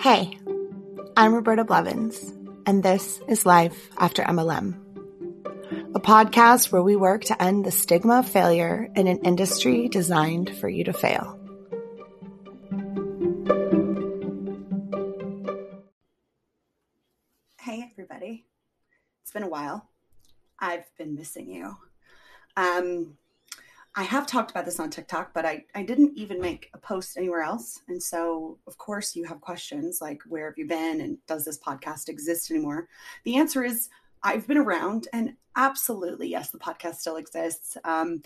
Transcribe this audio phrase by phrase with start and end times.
[0.00, 0.38] Hey,
[1.16, 2.32] I'm Roberta Blevins,
[2.66, 4.76] and this is Life After MLM,
[5.92, 10.56] a podcast where we work to end the stigma of failure in an industry designed
[10.56, 11.36] for you to fail.
[17.58, 18.46] Hey, everybody.
[19.22, 19.90] It's been a while.
[20.60, 21.76] I've been missing you.
[22.56, 23.18] Um,
[23.94, 27.16] I have talked about this on TikTok, but I, I didn't even make a post
[27.16, 27.80] anywhere else.
[27.88, 31.00] And so, of course, you have questions like, where have you been?
[31.00, 32.88] And does this podcast exist anymore?
[33.24, 33.88] The answer is,
[34.22, 37.76] I've been around, and absolutely, yes, the podcast still exists.
[37.84, 38.22] Um,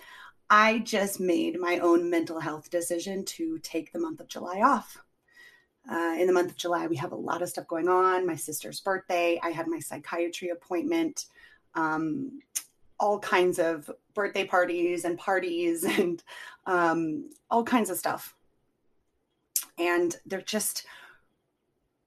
[0.51, 4.99] I just made my own mental health decision to take the month of July off.
[5.91, 8.27] Uh, in the month of July, we have a lot of stuff going on.
[8.27, 11.27] My sister's birthday, I had my psychiatry appointment.
[11.75, 12.41] Um,
[13.01, 16.23] all kinds of birthday parties and parties and
[16.67, 18.35] um, all kinds of stuff.
[19.79, 20.87] And they're just,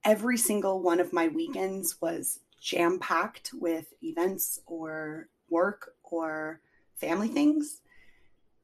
[0.04, 6.62] every single one of my weekends was jam packed with events or work or
[6.96, 7.82] family things.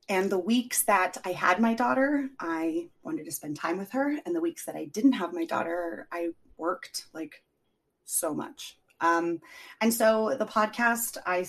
[0.09, 4.17] And the weeks that I had my daughter, I wanted to spend time with her.
[4.25, 7.44] And the weeks that I didn't have my daughter, I worked like
[8.06, 8.78] so much.
[9.00, 9.39] Um,
[9.80, 11.45] and so the podcast, I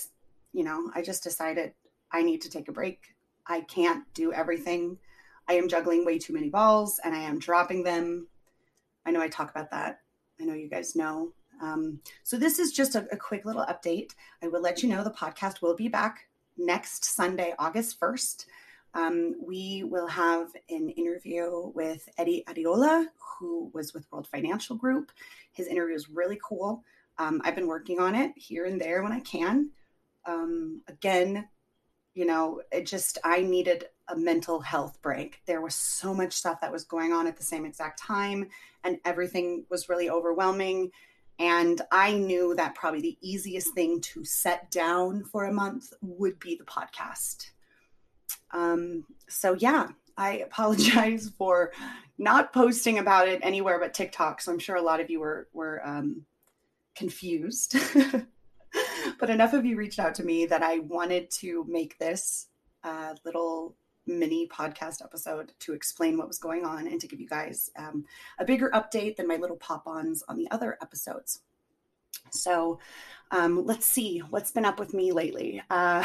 [0.52, 1.72] you know, I just decided
[2.12, 3.00] I need to take a break.
[3.46, 4.98] I can't do everything.
[5.48, 8.28] I am juggling way too many balls and I am dropping them.
[9.04, 10.00] I know I talk about that.
[10.40, 11.32] I know you guys know.
[11.60, 14.10] Um, so, this is just a, a quick little update.
[14.42, 16.26] I will let you know the podcast will be back
[16.56, 18.46] next Sunday, August 1st.
[18.94, 23.06] Um, we will have an interview with Eddie Ariola,
[23.38, 25.12] who was with World Financial Group.
[25.52, 26.82] His interview is really cool.
[27.18, 29.70] Um, I've been working on it here and there when I can
[30.26, 31.48] um, again,
[32.14, 35.40] you know, it just, I needed a mental health break.
[35.46, 38.48] There was so much stuff that was going on at the same exact time,
[38.84, 40.90] and everything was really overwhelming.
[41.38, 46.38] And I knew that probably the easiest thing to set down for a month would
[46.38, 47.50] be the podcast.
[48.52, 51.72] Um, so, yeah, I apologize for
[52.18, 54.40] not posting about it anywhere but TikTok.
[54.40, 56.26] So I'm sure a lot of you were were um,
[56.94, 57.76] confused.
[59.18, 62.48] but enough of you reached out to me that I wanted to make this
[62.84, 63.76] uh, little
[64.06, 68.04] mini podcast episode to explain what was going on and to give you guys um,
[68.38, 71.40] a bigger update than my little pop ons on the other episodes.
[72.30, 72.78] So
[73.30, 75.62] um, let's see what's been up with me lately.
[75.70, 76.02] Uh,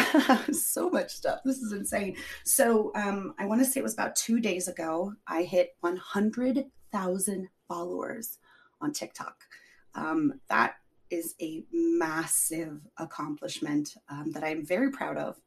[0.51, 1.41] so much stuff.
[1.43, 2.15] This is insane.
[2.43, 7.49] So um, I want to say it was about two days ago, I hit 100,000
[7.67, 8.37] followers
[8.81, 9.35] on TikTok.
[9.95, 10.75] Um, that
[11.09, 15.39] is a massive accomplishment um, that I'm very proud of.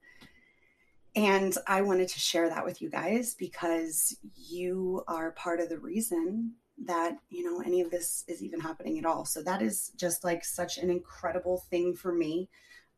[1.17, 5.79] And I wanted to share that with you guys because you are part of the
[5.79, 6.53] reason
[6.85, 9.25] that, you know, any of this is even happening at all.
[9.25, 12.49] So that is just like such an incredible thing for me.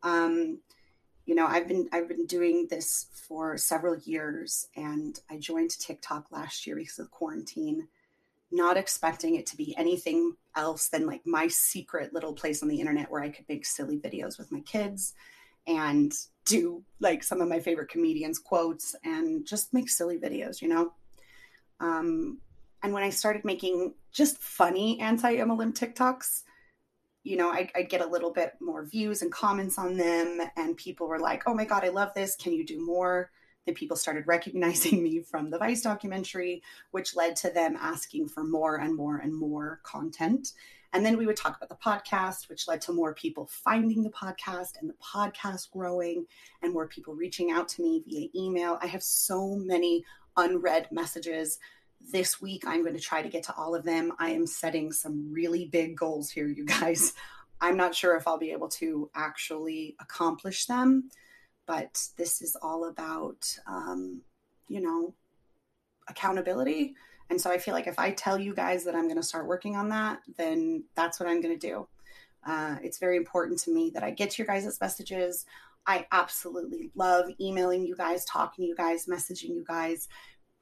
[0.02, 0.60] Um,
[1.24, 6.30] you know, I've been I've been doing this for several years and I joined TikTok
[6.30, 7.88] last year because of quarantine
[8.52, 12.80] not expecting it to be anything else than like my secret little place on the
[12.80, 15.14] internet where I could make silly videos with my kids
[15.66, 16.12] and
[16.44, 20.92] do like some of my favorite comedians' quotes and just make silly videos, you know?
[21.80, 22.38] Um,
[22.82, 26.42] and when I started making just funny anti MLM TikToks,
[27.24, 30.76] you know, I, I'd get a little bit more views and comments on them, and
[30.76, 32.34] people were like, oh my God, I love this.
[32.34, 33.30] Can you do more?
[33.66, 38.44] Then people started recognizing me from the Vice documentary, which led to them asking for
[38.44, 40.53] more and more and more content.
[40.94, 44.10] And then we would talk about the podcast, which led to more people finding the
[44.10, 46.26] podcast and the podcast growing
[46.62, 48.78] and more people reaching out to me via email.
[48.82, 50.04] I have so many
[50.36, 51.58] unread messages.
[52.12, 54.12] This week, I'm going to try to get to all of them.
[54.18, 57.15] I am setting some really big goals here, you guys.
[57.60, 61.08] I'm not sure if I'll be able to actually accomplish them
[61.66, 64.22] but this is all about um,
[64.68, 65.14] you know
[66.09, 66.94] accountability.
[67.30, 69.47] And so i feel like if i tell you guys that i'm going to start
[69.47, 71.88] working on that then that's what i'm going to do.
[72.47, 75.47] Uh, it's very important to me that i get your guys' messages.
[75.86, 80.08] I absolutely love emailing you guys talking to you guys messaging you guys.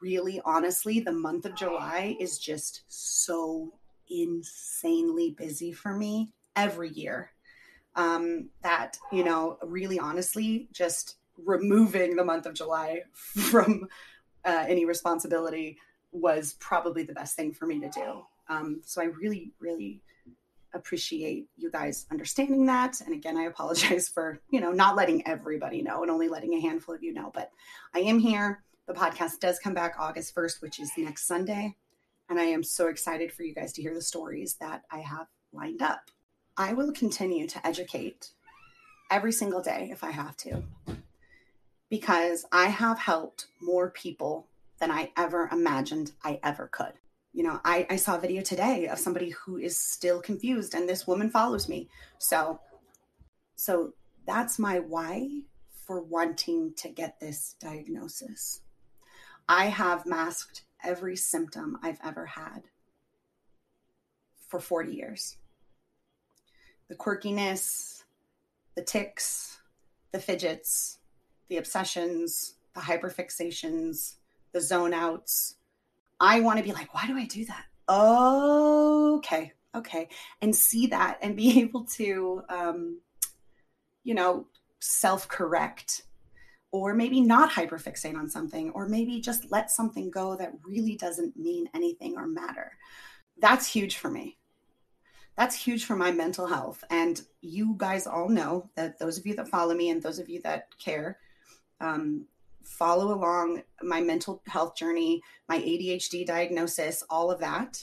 [0.01, 3.75] Really honestly, the month of July is just so
[4.09, 7.33] insanely busy for me every year.
[7.97, 13.89] Um, that, you know, really honestly, just removing the month of July from
[14.45, 15.79] uh, any responsibility
[16.13, 18.23] was probably the best thing for me to do.
[18.49, 20.03] Um, so I really, really
[20.75, 23.01] appreciate you guys understanding that.
[23.01, 26.61] And again, I apologize for, you know, not letting everybody know and only letting a
[26.61, 27.51] handful of you know, but
[27.95, 28.63] I am here.
[28.87, 31.77] The podcast does come back August 1st, which is next Sunday.
[32.29, 35.27] And I am so excited for you guys to hear the stories that I have
[35.53, 36.11] lined up.
[36.57, 38.33] I will continue to educate
[39.11, 40.63] every single day if I have to,
[41.89, 44.47] because I have helped more people
[44.79, 46.93] than I ever imagined I ever could.
[47.33, 50.89] You know I, I saw a video today of somebody who is still confused and
[50.89, 51.89] this woman follows me.
[52.19, 52.61] So
[53.57, 53.95] so
[54.27, 55.43] that's my why
[55.87, 58.61] for wanting to get this diagnosis.
[59.49, 62.63] I have masked every symptom i've ever had
[64.49, 65.37] for 40 years
[66.91, 68.03] the quirkiness
[68.75, 69.61] the tics
[70.13, 70.99] the fidgets
[71.49, 74.17] the obsessions the hyperfixations
[74.53, 75.57] the zone outs
[76.21, 77.65] I want to be like, why do I do that?
[77.89, 80.09] Okay, okay,
[80.43, 83.01] and see that and be able to, um,
[84.05, 84.47] you know,
[84.81, 86.03] self correct
[86.73, 91.37] or maybe not hyperfixate on something, or maybe just let something go that really doesn't
[91.37, 92.71] mean anything or matter.
[93.41, 94.37] That's huge for me.
[95.41, 96.85] That's huge for my mental health.
[96.91, 100.29] And you guys all know that those of you that follow me and those of
[100.29, 101.17] you that care,
[101.81, 102.27] um,
[102.63, 107.83] follow along my mental health journey, my ADHD diagnosis, all of that.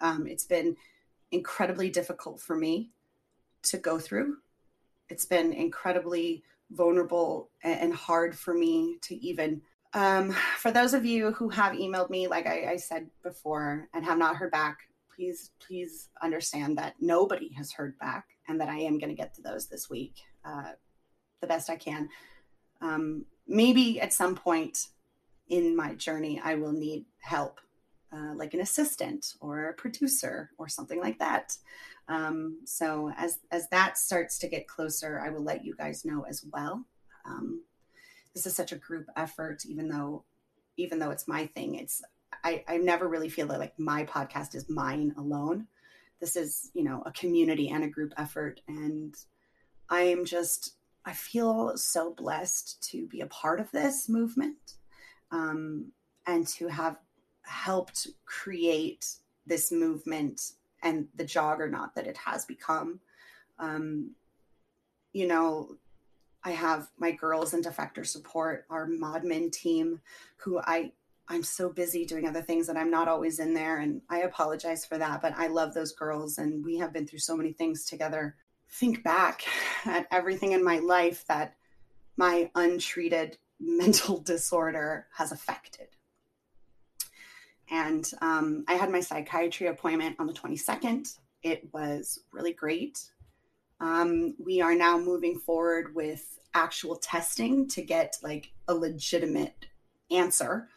[0.00, 0.76] Um, it's been
[1.30, 2.90] incredibly difficult for me
[3.62, 4.38] to go through.
[5.08, 6.42] It's been incredibly
[6.72, 9.62] vulnerable and hard for me to even.
[9.94, 14.04] Um, for those of you who have emailed me, like I, I said before, and
[14.04, 18.78] have not heard back, please, please understand that nobody has heard back and that I
[18.78, 20.14] am going to get to those this week
[20.44, 20.72] uh,
[21.40, 22.08] the best I can.
[22.80, 24.88] Um, maybe at some point
[25.48, 27.60] in my journey, I will need help,
[28.12, 31.56] uh, like an assistant or a producer or something like that.
[32.08, 36.24] Um, so as as that starts to get closer, I will let you guys know
[36.28, 36.84] as well.
[37.24, 37.62] Um,
[38.34, 40.24] this is such a group effort, even though
[40.76, 41.76] even though it's my thing.
[41.76, 42.02] It's
[42.44, 45.66] I, I never really feel that like my podcast is mine alone.
[46.20, 49.14] This is you know a community and a group effort, and
[49.88, 50.74] I am just
[51.04, 54.76] I feel so blessed to be a part of this movement
[55.30, 55.92] um,
[56.26, 56.96] and to have
[57.42, 59.16] helped create
[59.46, 60.52] this movement
[60.82, 63.00] and the juggernaut that it has become.
[63.58, 64.12] Um,
[65.12, 65.76] you know,
[66.44, 70.00] I have my girls in defector support, our modmin team,
[70.36, 70.92] who I
[71.28, 74.84] I'm so busy doing other things that I'm not always in there, and I apologize
[74.84, 75.22] for that.
[75.22, 78.36] But I love those girls, and we have been through so many things together
[78.72, 79.42] think back
[79.84, 81.54] at everything in my life that
[82.16, 85.88] my untreated mental disorder has affected.
[87.70, 91.16] And um, I had my psychiatry appointment on the 22nd.
[91.42, 93.00] It was really great.
[93.80, 99.66] Um, we are now moving forward with actual testing to get like a legitimate
[100.10, 100.68] answer.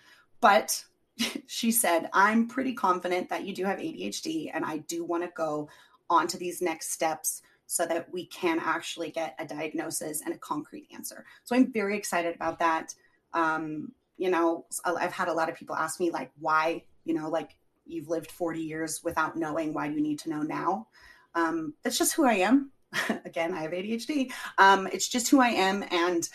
[0.45, 0.86] But
[1.47, 5.30] she said, I'm pretty confident that you do have ADHD and I do want to
[5.35, 5.69] go
[6.07, 10.37] on to these next steps so that we can actually get a diagnosis and a
[10.37, 11.25] concrete answer.
[11.45, 12.94] So I'm very excited about that.
[13.33, 17.28] Um, you know, I've had a lot of people ask me, like, why, you know,
[17.28, 20.87] like you've lived 40 years without knowing, why you need to know now?
[21.33, 22.71] Um, that's just who I am.
[23.25, 24.31] Again, I have ADHD.
[24.59, 25.83] Um, it's just who I am.
[25.90, 26.30] And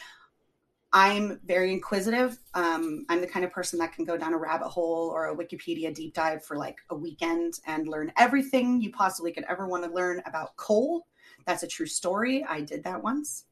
[0.92, 2.38] I'm very inquisitive.
[2.54, 5.36] Um, I'm the kind of person that can go down a rabbit hole or a
[5.36, 9.84] Wikipedia deep dive for like a weekend and learn everything you possibly could ever want
[9.84, 11.06] to learn about coal
[11.46, 12.44] that's a true story.
[12.44, 13.44] I did that once.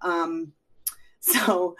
[0.00, 0.52] Um,
[1.20, 1.76] so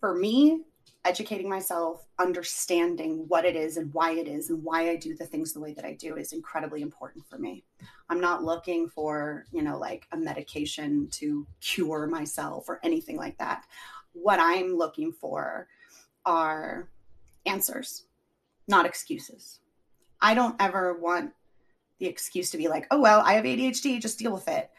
[0.00, 0.62] for me,
[1.04, 5.24] educating myself, understanding what it is and why it is and why I do the
[5.24, 7.64] things the way that I do is incredibly important for me.
[8.10, 13.38] I'm not looking for, you know, like a medication to cure myself or anything like
[13.38, 13.64] that.
[14.12, 15.68] What I'm looking for
[16.24, 16.88] are
[17.46, 18.04] answers,
[18.66, 19.60] not excuses.
[20.20, 21.32] I don't ever want
[21.98, 24.70] the excuse to be like, oh, well, I have ADHD, just deal with it.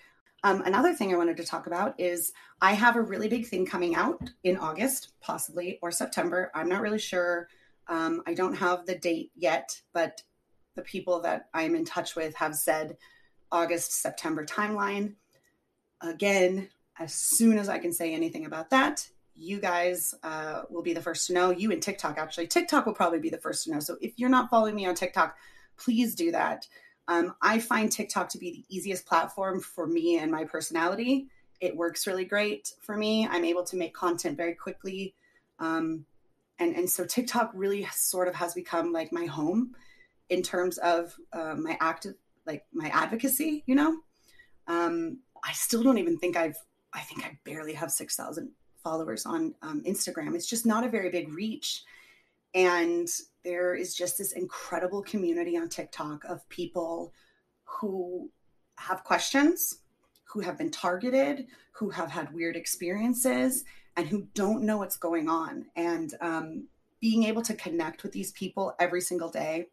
[0.44, 2.32] Um, another thing I wanted to talk about is
[2.62, 6.52] I have a really big thing coming out in August, possibly, or September.
[6.56, 7.50] I'm not really sure.
[7.88, 10.24] Um, I don't have the date yet, but
[10.76, 12.96] the people that I'm in touch with have said
[13.52, 15.16] August, September timeline.
[16.02, 19.10] Again, as soon as I can say anything about that,
[19.40, 21.50] you guys uh, will be the first to know.
[21.50, 22.48] You and TikTok, actually.
[22.48, 23.80] TikTok will probably be the first to know.
[23.80, 25.38] So if you're not following me on TikTok,
[25.78, 26.68] please do that.
[27.08, 31.28] Um, I find TikTok to be the easiest platform for me and my personality.
[31.60, 33.28] It works really great for me.
[33.28, 35.16] I'm able to make content very quickly.
[35.58, 36.06] Um,
[36.60, 39.76] and, and so TikTok really sort of has become like my home
[40.30, 42.16] in terms of uh, my active,
[42.46, 43.98] like my advocacy, you know?
[44.68, 46.58] Um, I still don't even think I've,
[46.94, 48.52] I think I barely have 6,000
[48.84, 50.36] followers on um, Instagram.
[50.36, 51.84] It's just not a very big reach.
[52.54, 53.08] And
[53.44, 57.14] there is just this incredible community on TikTok of people
[57.64, 58.30] who
[58.78, 59.80] have questions,
[60.26, 65.30] who have been targeted, who have had weird experiences, and who don't know what's going
[65.30, 65.66] on.
[65.76, 66.68] And um,
[67.00, 69.68] being able to connect with these people every single day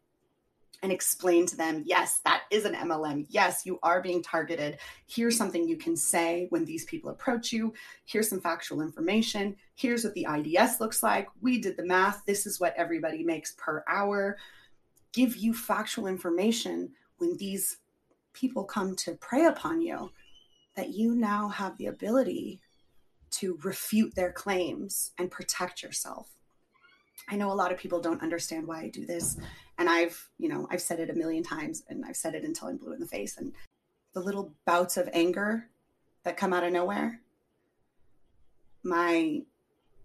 [0.83, 3.25] and explain to them, yes, that is an MLM.
[3.29, 4.77] Yes, you are being targeted.
[5.07, 7.73] Here's something you can say when these people approach you.
[8.05, 9.55] Here's some factual information.
[9.75, 11.27] Here's what the IDS looks like.
[11.41, 12.23] We did the math.
[12.25, 14.37] This is what everybody makes per hour.
[15.13, 17.77] Give you factual information when these
[18.33, 20.11] people come to prey upon you
[20.75, 22.61] that you now have the ability
[23.31, 26.36] to refute their claims and protect yourself.
[27.29, 29.37] I know a lot of people don't understand why I do this
[29.77, 32.67] and I've, you know, I've said it a million times and I've said it until
[32.67, 33.37] I'm blue in the face.
[33.37, 33.53] And
[34.13, 35.69] the little bouts of anger
[36.23, 37.21] that come out of nowhere,
[38.83, 39.41] my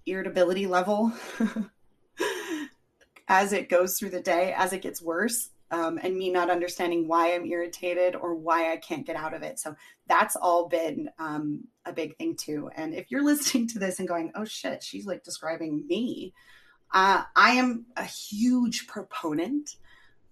[0.05, 1.12] irritability level
[3.29, 7.09] as it goes through the day, as it gets worse, um, and me not understanding
[7.09, 9.59] why I'm irritated or why I can't get out of it.
[9.59, 9.75] So
[10.07, 12.69] that's all been um, a big thing too.
[12.76, 16.35] And if you're listening to this and going, oh shit, she's like describing me,
[16.92, 19.76] uh, I am a huge proponent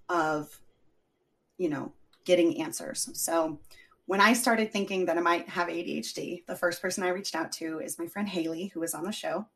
[0.08, 0.60] of,
[1.58, 1.92] you know,
[2.24, 3.08] getting answers.
[3.14, 3.58] So
[4.06, 7.52] when I started thinking that I might have ADHD, the first person I reached out
[7.52, 9.46] to is my friend Haley, who was on the show.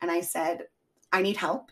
[0.00, 0.64] And I said,
[1.12, 1.70] I need help.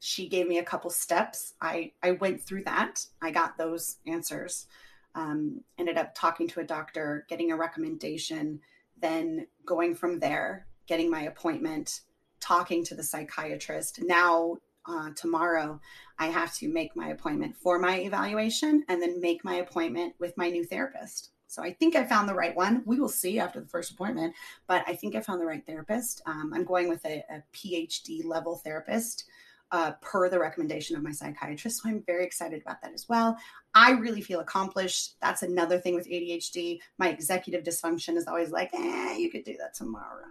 [0.00, 1.54] She gave me a couple steps.
[1.60, 3.04] I, I went through that.
[3.22, 4.66] I got those answers.
[5.14, 8.60] Um, ended up talking to a doctor, getting a recommendation,
[9.00, 12.00] then going from there, getting my appointment,
[12.44, 14.00] talking to the psychiatrist.
[14.02, 15.80] Now, uh, tomorrow,
[16.18, 20.36] I have to make my appointment for my evaluation and then make my appointment with
[20.36, 21.30] my new therapist.
[21.46, 22.82] So I think I found the right one.
[22.84, 24.34] We will see after the first appointment,
[24.66, 26.20] but I think I found the right therapist.
[26.26, 29.24] Um, I'm going with a, a PhD level therapist.
[29.72, 31.82] Uh, per the recommendation of my psychiatrist.
[31.82, 33.36] So I'm very excited about that as well.
[33.74, 35.16] I really feel accomplished.
[35.20, 36.78] That's another thing with ADHD.
[36.98, 40.26] My executive dysfunction is always like, eh, you could do that tomorrow.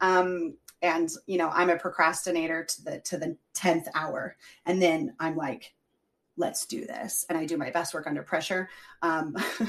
[0.00, 5.14] Um, and you know i'm a procrastinator to the to the 10th hour and then
[5.18, 5.74] i'm like
[6.36, 8.68] let's do this and i do my best work under pressure
[9.02, 9.34] um,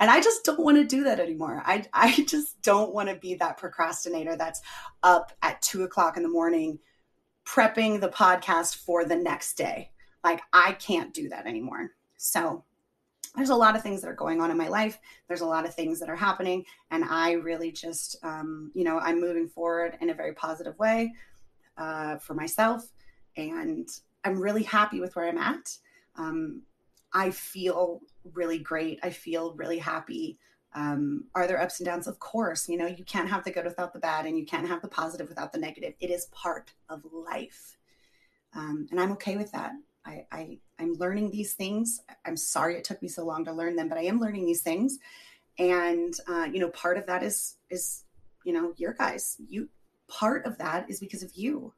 [0.00, 3.16] and i just don't want to do that anymore i i just don't want to
[3.16, 4.60] be that procrastinator that's
[5.02, 6.78] up at two o'clock in the morning
[7.44, 9.90] prepping the podcast for the next day
[10.22, 12.64] like i can't do that anymore so
[13.34, 14.98] there's a lot of things that are going on in my life.
[15.26, 16.64] There's a lot of things that are happening.
[16.90, 21.12] And I really just, um, you know, I'm moving forward in a very positive way
[21.76, 22.92] uh, for myself.
[23.36, 23.88] And
[24.24, 25.76] I'm really happy with where I'm at.
[26.16, 26.62] Um,
[27.12, 28.00] I feel
[28.34, 29.00] really great.
[29.02, 30.38] I feel really happy.
[30.74, 32.06] Um, are there ups and downs?
[32.06, 32.68] Of course.
[32.68, 34.88] You know, you can't have the good without the bad, and you can't have the
[34.88, 35.94] positive without the negative.
[36.00, 37.76] It is part of life.
[38.54, 39.72] Um, and I'm okay with that.
[40.06, 42.00] I, I I'm learning these things.
[42.24, 44.62] I'm sorry it took me so long to learn them, but I am learning these
[44.62, 44.98] things.
[45.58, 48.04] And uh, you know, part of that is is
[48.44, 49.36] you know your guys.
[49.48, 49.68] You
[50.08, 51.72] part of that is because of you.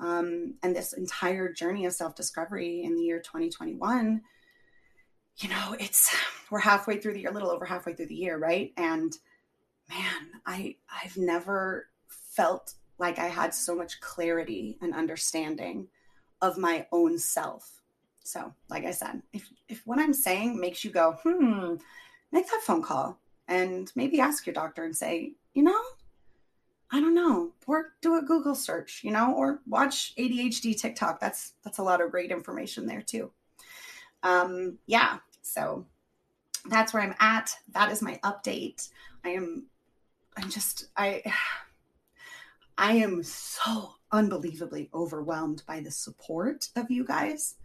[0.00, 4.22] Um, and this entire journey of self discovery in the year 2021.
[5.38, 6.14] You know, it's
[6.50, 8.72] we're halfway through the year, a little over halfway through the year, right?
[8.76, 9.16] And
[9.88, 15.88] man, I I've never felt like I had so much clarity and understanding
[16.42, 17.82] of my own self.
[18.24, 21.76] So, like I said, if if what I'm saying makes you go, hmm,
[22.32, 25.80] make that phone call and maybe ask your doctor and say, you know,
[26.90, 31.20] I don't know, or do a Google search, you know, or watch ADHD TikTok.
[31.20, 33.30] That's that's a lot of great information there too.
[34.22, 35.18] Um, yeah,
[35.48, 35.86] so
[36.68, 37.54] that's where I'm at.
[37.72, 38.88] That is my update.
[39.24, 39.66] I am
[40.36, 41.22] I'm just I
[42.76, 47.56] I am so unbelievably overwhelmed by the support of you guys.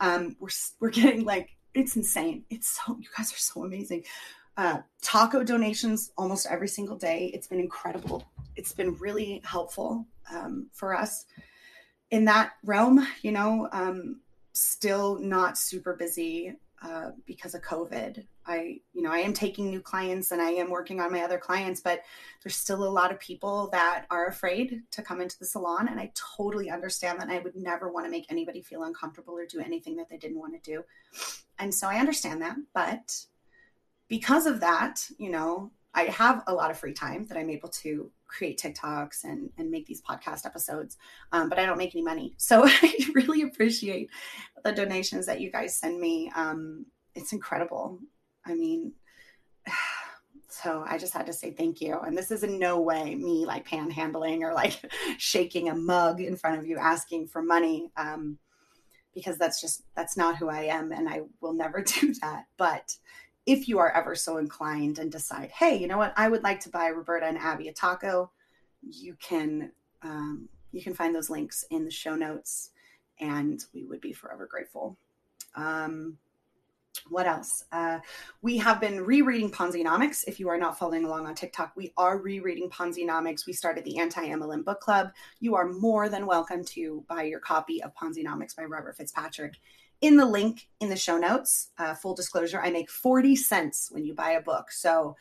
[0.00, 2.44] Um, we're we're getting like it's insane.
[2.50, 4.04] It's so you guys are so amazing.
[4.56, 7.30] Uh, taco donations almost every single day.
[7.32, 8.24] It's been incredible.
[8.56, 11.24] It's been really helpful um, for us
[12.10, 13.06] in that realm.
[13.22, 14.20] You know, um,
[14.52, 18.24] still not super busy uh, because of COVID.
[18.46, 21.38] I, you know, I am taking new clients and I am working on my other
[21.38, 22.02] clients, but
[22.42, 25.88] there's still a lot of people that are afraid to come into the salon.
[25.88, 27.28] And I totally understand that.
[27.28, 30.38] I would never want to make anybody feel uncomfortable or do anything that they didn't
[30.38, 30.82] want to do.
[31.58, 32.56] And so I understand that.
[32.72, 33.26] But
[34.08, 37.68] because of that, you know, I have a lot of free time that I'm able
[37.68, 40.96] to create TikToks and, and make these podcast episodes,
[41.32, 42.34] um, but I don't make any money.
[42.38, 44.10] So I really appreciate
[44.64, 46.32] the donations that you guys send me.
[46.34, 47.98] Um, it's incredible.
[48.44, 48.92] I mean,
[50.48, 51.98] so I just had to say thank you.
[51.98, 54.80] And this is in no way me like panhandling or like
[55.18, 57.90] shaking a mug in front of you asking for money.
[57.96, 58.38] Um,
[59.14, 62.46] because that's just that's not who I am and I will never do that.
[62.56, 62.96] But
[63.46, 66.60] if you are ever so inclined and decide, hey, you know what, I would like
[66.60, 68.30] to buy Roberta and Abby a taco,
[68.82, 72.70] you can um, you can find those links in the show notes,
[73.18, 74.96] and we would be forever grateful.
[75.54, 76.16] Um,
[77.08, 77.64] what else?
[77.72, 78.00] Uh,
[78.42, 80.24] we have been rereading Ponzinomics.
[80.26, 83.46] If you are not following along on TikTok, we are rereading Ponzinomics.
[83.46, 85.12] We started the Anti MLM Book Club.
[85.40, 89.54] You are more than welcome to buy your copy of Ponzinomics by Robert FitzPatrick
[90.00, 91.70] in the link in the show notes.
[91.78, 94.70] Uh, full disclosure, I make 40 cents when you buy a book.
[94.72, 95.16] So,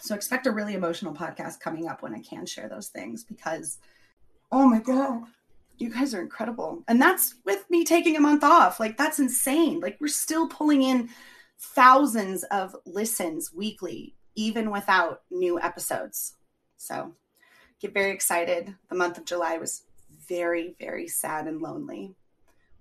[0.00, 3.78] so expect a really emotional podcast coming up when I can share those things because,
[4.50, 5.22] oh my God,
[5.78, 6.82] you guys are incredible.
[6.88, 8.80] And that's with me taking a month off.
[8.80, 9.80] Like, that's insane.
[9.80, 11.08] Like, we're still pulling in
[11.58, 16.34] thousands of listens weekly, even without new episodes.
[16.76, 17.14] So,
[17.80, 18.74] get very excited.
[18.88, 19.84] The month of July was
[20.28, 22.16] very, very sad and lonely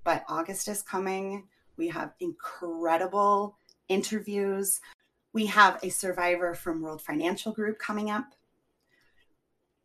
[0.08, 1.44] but August is coming.
[1.76, 3.58] We have incredible
[3.90, 4.80] interviews.
[5.34, 8.24] We have a survivor from World Financial Group coming up.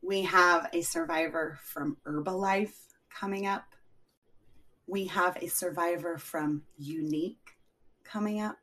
[0.01, 2.77] We have a survivor from Herbalife
[3.11, 3.65] coming up.
[4.87, 7.57] We have a survivor from Younique
[8.05, 8.61] coming up.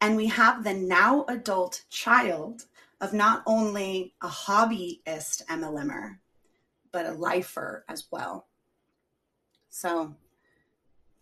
[0.00, 2.64] And we have the now adult child
[3.02, 6.16] of not only a hobbyist MLMer,
[6.90, 8.46] but a lifer as well.
[9.68, 10.16] So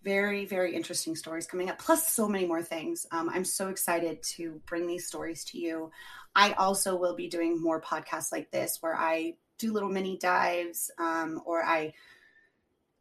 [0.03, 3.07] very, very interesting stories coming up, plus so many more things.
[3.11, 5.91] Um, I'm so excited to bring these stories to you.
[6.35, 10.91] I also will be doing more podcasts like this where I do little mini dives
[10.99, 11.95] um, or I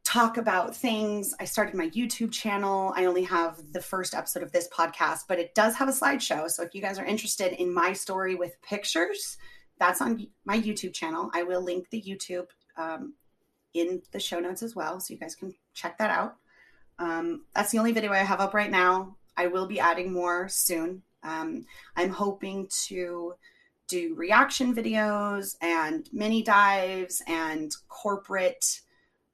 [0.06, 1.34] talk about things.
[1.40, 2.94] I started my YouTube channel.
[2.96, 6.50] I only have the first episode of this podcast, but it does have a slideshow.
[6.50, 9.38] So if you guys are interested in my story with pictures,
[9.80, 11.30] that's on my YouTube channel.
[11.34, 13.16] I will link the YouTube um,
[13.74, 15.00] in the show notes as well.
[15.00, 16.38] So you guys can check that out.
[17.00, 19.18] Um, that's the only video I have up right now.
[19.38, 21.04] I will be adding more soon.
[21.24, 23.34] Um, I'm hoping to
[23.88, 28.82] do reaction videos and mini dives and corporate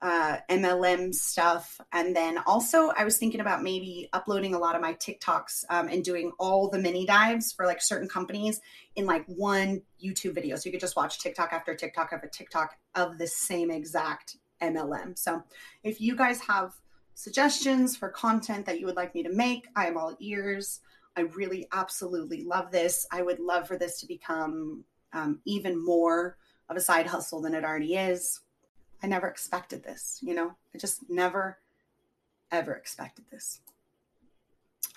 [0.02, 1.80] uh, MLM stuff.
[1.94, 5.90] And then also, I was thinking about maybe uploading a lot of my TikToks um,
[5.90, 8.60] and doing all the mini dives for like certain companies
[8.96, 10.56] in like one YouTube video.
[10.56, 15.18] So you could just watch TikTok after TikTok after TikTok of the same exact MLM.
[15.18, 15.44] So
[15.84, 16.74] if you guys have
[17.14, 20.80] suggestions for content that you would like me to make, I am all ears.
[21.16, 23.06] I really absolutely love this.
[23.12, 26.38] I would love for this to become um, even more
[26.70, 28.40] of a side hustle than it already is.
[29.04, 31.58] I never expected this, you know, I just never,
[32.52, 33.60] ever expected this.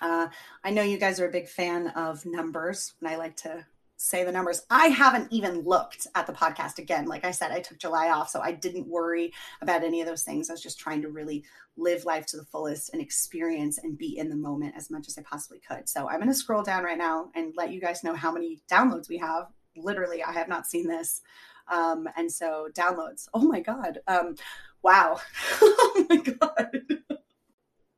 [0.01, 0.27] Uh,
[0.63, 3.65] I know you guys are a big fan of numbers, and I like to
[3.97, 4.61] say the numbers.
[4.69, 7.05] I haven't even looked at the podcast again.
[7.05, 10.23] Like I said, I took July off, so I didn't worry about any of those
[10.23, 10.49] things.
[10.49, 11.43] I was just trying to really
[11.77, 15.17] live life to the fullest and experience and be in the moment as much as
[15.17, 15.87] I possibly could.
[15.87, 18.59] So I'm going to scroll down right now and let you guys know how many
[18.69, 19.47] downloads we have.
[19.77, 21.21] Literally, I have not seen this.
[21.67, 23.27] Um, and so downloads.
[23.33, 23.99] Oh my God.
[24.07, 24.35] Um,
[24.83, 25.19] wow.
[25.61, 26.81] oh my God.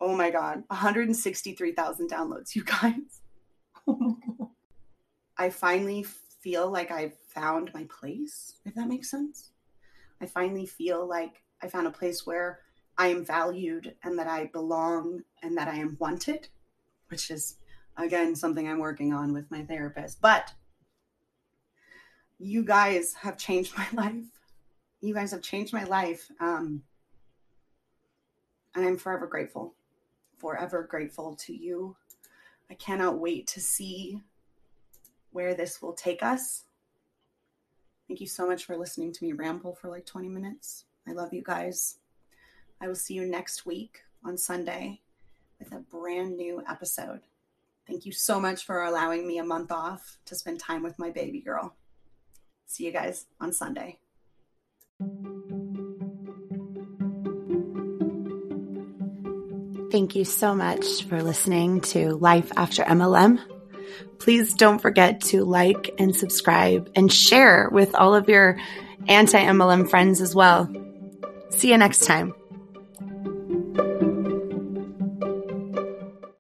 [0.02, 0.64] oh my God.
[0.68, 2.94] 163,000 downloads, you guys.
[3.90, 4.27] Oh my God.
[5.38, 9.52] I finally feel like I've found my place, if that makes sense.
[10.22, 12.60] I finally feel like I found a place where
[12.98, 16.48] I am valued and that I belong and that I am wanted,
[17.10, 17.58] which is,
[17.98, 20.20] again, something I'm working on with my therapist.
[20.22, 20.52] But
[22.40, 24.26] you guys have changed my life.
[25.02, 26.32] You guys have changed my life.
[26.40, 26.82] Um,
[28.76, 29.76] and I'm forever grateful,
[30.38, 31.96] forever grateful to you.
[32.70, 34.22] I cannot wait to see
[35.38, 36.64] where this will take us.
[38.08, 40.86] Thank you so much for listening to me ramble for like 20 minutes.
[41.08, 42.00] I love you guys.
[42.82, 45.02] I will see you next week on Sunday
[45.60, 47.20] with a brand new episode.
[47.86, 51.12] Thank you so much for allowing me a month off to spend time with my
[51.12, 51.76] baby girl.
[52.66, 54.00] See you guys on Sunday.
[59.92, 63.57] Thank you so much for listening to Life After MLM.
[64.20, 68.58] Please don't forget to like and subscribe and share with all of your
[69.08, 70.72] anti MLM friends as well.
[71.50, 72.34] See you next time.